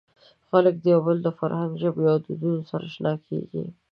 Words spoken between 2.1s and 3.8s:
او دودونو سره اشنا کېږي.